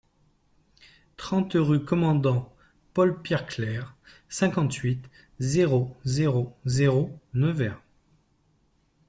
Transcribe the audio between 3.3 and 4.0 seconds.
Clerc,